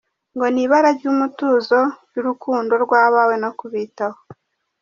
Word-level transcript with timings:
Ngo 0.33 0.45
ni 0.51 0.61
ibara 0.65 0.89
ry’ 0.97 1.05
umutuzo, 1.13 1.79
ry’urukundo 2.09 2.73
rw’abawe 2.83 3.35
no 3.43 3.49
kubitaho. 3.59 4.19